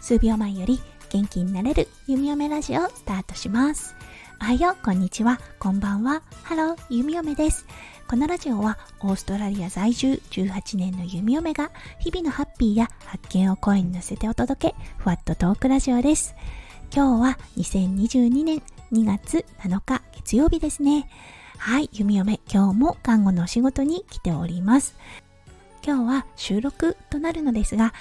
[0.00, 0.80] 数秒前より
[1.10, 3.94] 元気になれるゆみよめラジオスタートします。
[4.40, 6.22] おはよう、こんにちは、こんばんは。
[6.42, 7.66] ハロー、ゆみよめです。
[8.06, 16.34] このラジオはオーストラリア在住18年のゆみよめが日々のハッピーや発見を声に乗せてお届け、ふわっとトークラジオです。
[16.94, 18.62] 今日は2022年
[18.92, 21.08] 2月7日月曜日ですね。
[21.56, 24.96] はい、ゆみよめ、今日も看護のお仕事に来ております。
[25.86, 27.92] 今日は収録となるのですが、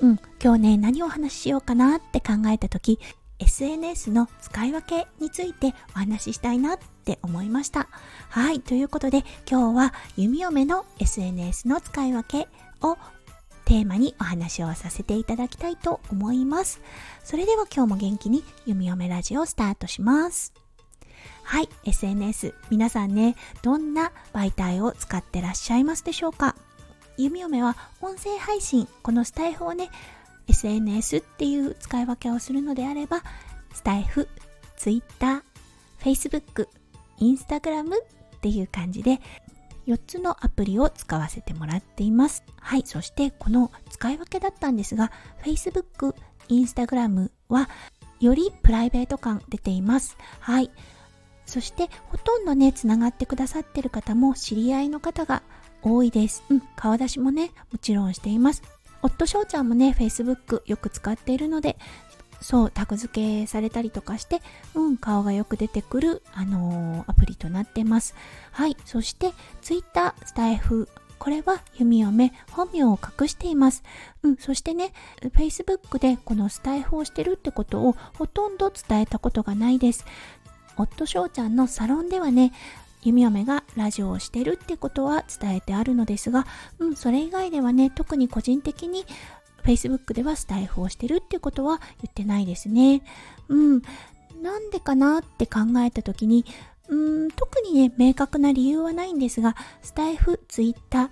[0.00, 3.00] うん、今日ね、何をお話ししようかなって考えた時、
[3.40, 7.88] SNS の使い分けについてお話ししたいなって思いました。
[8.28, 12.48] はい、ということで今日は弓嫁の SNS の使い分け
[12.80, 12.96] を
[13.64, 16.80] テーマにお話をさせていただきたいと思います。
[17.24, 20.54] それでは今日も元気に弓嫁ラジオスタートします。
[21.42, 26.54] はい、SNS 皆さんね、どんな媒体を使ってらっしゃいますでしょうか？
[27.18, 29.90] 弓嫁は音声配信、このスタイフをね、
[30.48, 33.22] SNS っていう使い分けをするのであれば、
[33.72, 34.28] スタイフ、
[34.76, 35.42] ツイッター、
[35.98, 36.68] フェイスブック、
[37.18, 39.20] インスタグラムっていう感じで、
[39.86, 42.42] 4つのアプリを使わせてもらっています。
[42.60, 45.10] はい、そしてこの使い分けだったんですが、
[45.42, 46.14] Facebook、
[46.48, 47.68] Instagram は
[48.20, 50.16] よりプライベート感出ています。
[50.40, 50.70] はい。
[51.46, 55.42] そしてほとんどね、つながってくださってる方も知り合いの方が
[55.86, 56.42] 多いです。
[56.50, 58.62] うん、顔出しもね、もちろんしています。
[59.02, 61.78] 夫翔ちゃんもね、Facebook よく使っているので、
[62.40, 64.42] そう、タグ付けされたりとかして、
[64.74, 68.14] うん、顔がよく出てくる、あのー、アプリとなってます。
[68.50, 68.76] はい。
[68.84, 69.32] そして、
[69.62, 70.88] Twitter、スタイフ、
[71.18, 73.84] これは弓嫁、本名を隠しています。
[74.24, 74.92] うん、そしてね、
[75.22, 80.04] Facebook でこのスタイフをしてるってことをほとんど伝えたことがないです。
[80.76, 82.52] 夫翔ちゃんのサロンではね、
[83.06, 86.44] 弓嫁がラジオをしてるってことは伝えてあるのですが、
[86.80, 89.04] うん、それ以外ではね、特に個人的に
[89.64, 93.02] Facebook ではスタイフをしてるってことは言ってないですね。
[93.48, 93.82] うん。
[94.42, 96.44] なんでかなって考えた時に、
[96.88, 101.10] うん、特にね、明確な理由はないんですが、スタイフ、ツイッター、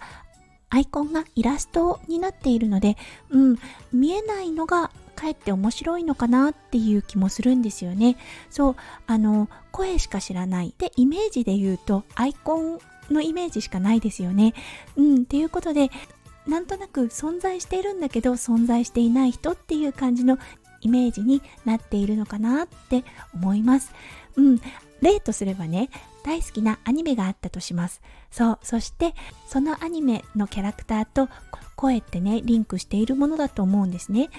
[0.71, 2.97] アイコンがイラストになっているので、
[3.31, 3.57] うん、
[3.93, 8.17] 見えないのがかえって面白いのかなっていう気もするんですよね。
[8.51, 8.77] そう、
[9.07, 10.75] あの、声しか知らない。
[10.77, 12.79] で、イメージで言うと、アイコン
[13.11, 14.55] のイメージしかないですよね。
[14.97, 15.91] うん、っていうことで、
[16.47, 20.39] なんとなく存在しているんだけど、存在していない人っていう感じの
[20.81, 23.05] イメージになっているのかなって
[23.35, 23.93] 思います。
[24.37, 24.61] うん、
[25.01, 25.91] 例とすればね、
[26.23, 28.03] 大好きなアニメがあったとします。
[28.31, 29.15] そう、そして
[29.47, 31.29] そのアニメのキャラクターと
[31.77, 34.31] 声ってね、リンクしているものだと思うんですね。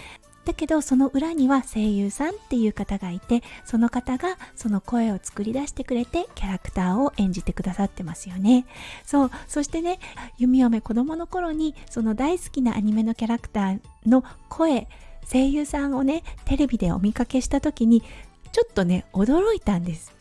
[0.46, 8.66] だけどその裏には声優さんっていう方がいてその方がその声を作り出してくれてキャラクターを演じてくださってますよね。
[9.04, 10.00] そうそしてね
[10.38, 14.88] 弓嫁子供の頃にその大好きなアニメのキャラクターの声
[15.30, 18.04] 声優さんをねテレビでお見かけした時に
[18.52, 20.14] ちょっとね驚いたんです。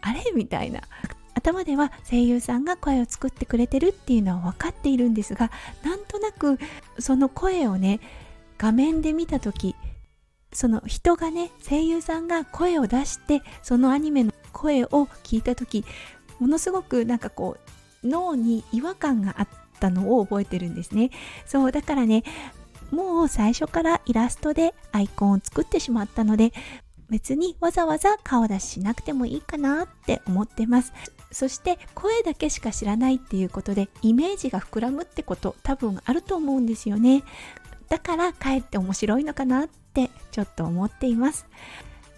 [0.00, 0.22] あれ？
[0.34, 0.82] みたいな。
[1.34, 5.50] 頭では声優さんが声を作ってくれてるっていうのは分かっているんですが
[5.82, 6.58] なんとなく
[7.00, 8.00] その声をね
[8.62, 9.74] 画面で見た時
[10.52, 15.84] その人がね声優さんが声を出してそのアニメの声を聞いた時
[16.38, 17.56] ものすごくなんかこ
[18.04, 19.48] う脳に違和感があっ
[19.80, 21.10] たのを覚えてるんですね。
[21.44, 22.22] そうだからね
[22.92, 26.52] もう最初からイラストでアイコンを作ってしまったので
[27.10, 30.92] 別にわざわざ顔出ししなくてもいいかなって思ってます。
[31.32, 37.24] そして声だけしか知らないっていうことでイメージが膨らむってこと多分あると思うんですよね。
[37.92, 41.46] だからかえって面白いのかなってちょっと思っています。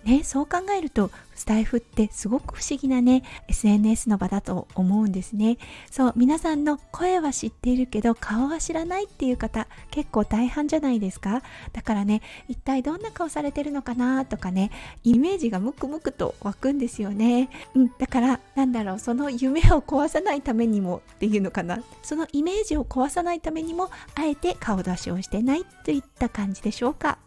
[0.04, 5.58] ね、そう考えるとスタイフってすごく不思議なね SNS の場だと思うんですね。
[5.90, 11.42] そう皆さんの声は知っているけど顔は知らないっていう方結構大半じゃないですか。
[11.72, 14.70] だからね一体どんな顔されてるのかなとかね
[15.02, 17.50] イメージがムクムクと湧くんですよね。
[17.74, 21.82] うんだからなんだろうその夢を壊さないためにもっていうのかな。
[22.02, 27.18] そのイメージを壊さないためにもあえて顔出しをしてないといった感じでしょうか。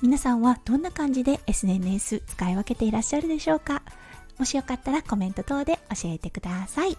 [0.00, 3.82] 皆さんはどんな感じで SNS 使い分けていらっしゃるでしょうか？
[4.38, 6.96] もしよかったらコメント等で教えてください。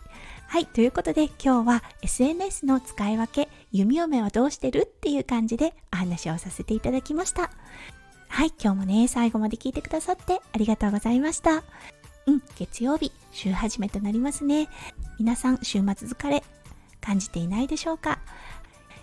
[0.48, 4.82] はい、ということで今日は SNS の使い分け、弓嫁はどうしてる？
[4.82, 7.52] っていう感じでお話をさせていただきました。
[8.28, 11.64] はい、今日もね、最後まで聞いてくださってありがとうございました。
[12.26, 14.68] うん、月曜日、週始めとなりますね。
[15.18, 16.44] 皆さん、週末疲れ、
[17.00, 18.20] 感じていないでしょうか？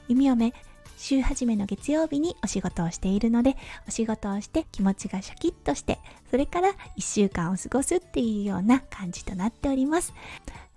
[0.09, 0.53] 弓嫁、
[0.97, 3.57] 週始めの月曜日にお仕事をしているので、
[3.87, 5.99] お仕事をして気持ちがシャキッとして、
[6.31, 10.15] それから1週間を過ごすっていうような感じとなっております。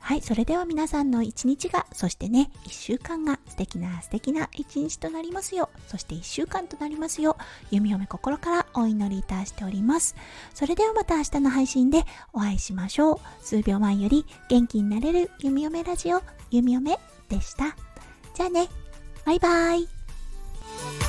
[0.02, 10.16] はい、それでは皆さんの一日が、そしてね、一週間が素敵な素敵な一日となりますよう、そして一週間となりますよう、弓嫁心からお祈りいたしております。
[10.54, 13.20] それではまた明日の配信でお会いしましょう。
[13.42, 17.76] 数秒前より元気になれる弓嫁ラジオ、弓嫁でした。
[18.34, 18.68] じゃあね、
[19.26, 19.99] バイバイ。
[20.80, 21.09] Thank you